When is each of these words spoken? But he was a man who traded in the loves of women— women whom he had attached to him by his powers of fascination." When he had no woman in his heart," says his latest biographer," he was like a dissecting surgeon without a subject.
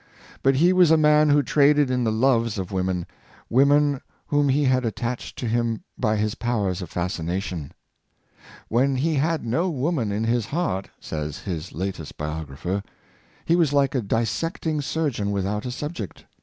But 0.41 0.55
he 0.55 0.73
was 0.73 0.89
a 0.89 0.97
man 0.97 1.29
who 1.29 1.43
traded 1.43 1.91
in 1.91 2.03
the 2.03 2.11
loves 2.11 2.57
of 2.57 2.71
women— 2.71 3.05
women 3.59 4.01
whom 4.25 4.49
he 4.49 4.63
had 4.63 4.83
attached 4.83 5.37
to 5.37 5.47
him 5.47 5.83
by 5.95 6.15
his 6.15 6.33
powers 6.33 6.81
of 6.81 6.89
fascination." 6.89 7.71
When 8.77 8.95
he 8.95 9.13
had 9.13 9.45
no 9.45 9.69
woman 9.69 10.11
in 10.11 10.23
his 10.23 10.47
heart," 10.47 10.89
says 10.99 11.37
his 11.37 11.71
latest 11.71 12.17
biographer," 12.17 12.81
he 13.45 13.55
was 13.55 13.73
like 13.73 13.93
a 13.93 14.01
dissecting 14.01 14.81
surgeon 14.81 15.29
without 15.29 15.67
a 15.67 15.71
subject. 15.71 16.25